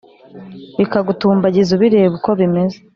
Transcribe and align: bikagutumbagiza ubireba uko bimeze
bikagutumbagiza 0.77 1.69
ubireba 1.73 2.13
uko 2.19 2.29
bimeze 2.39 2.77